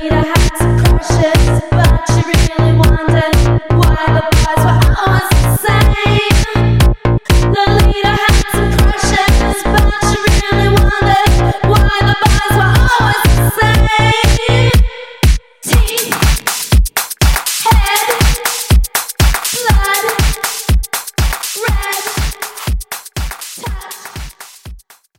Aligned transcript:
need 0.00 0.12
a 0.12 0.39